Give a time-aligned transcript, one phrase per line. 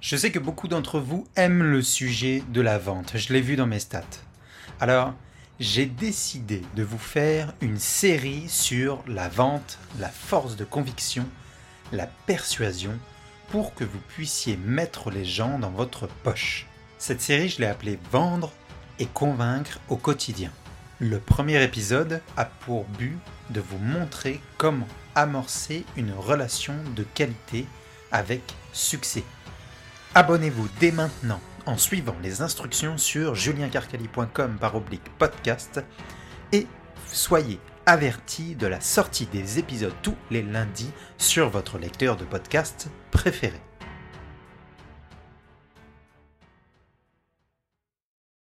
[0.00, 3.56] Je sais que beaucoup d'entre vous aiment le sujet de la vente, je l'ai vu
[3.56, 4.02] dans mes stats.
[4.80, 5.12] Alors,
[5.58, 11.26] j'ai décidé de vous faire une série sur la vente, la force de conviction,
[11.92, 12.98] la persuasion,
[13.50, 16.66] pour que vous puissiez mettre les gens dans votre poche.
[16.96, 18.52] Cette série, je l'ai appelée Vendre
[18.98, 20.50] et convaincre au quotidien.
[20.98, 23.18] Le premier épisode a pour but
[23.50, 27.66] de vous montrer comment amorcer une relation de qualité
[28.12, 28.40] avec
[28.72, 29.24] succès.
[30.14, 35.80] Abonnez-vous dès maintenant en suivant les instructions sur juliencarcali.com par oblique podcast
[36.50, 36.66] et
[37.06, 42.88] soyez avertis de la sortie des épisodes tous les lundis sur votre lecteur de podcast
[43.12, 43.60] préféré.